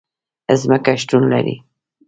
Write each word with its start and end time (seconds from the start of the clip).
ځمکه 0.61 0.93
شتون 1.01 1.23
لري 1.31 1.55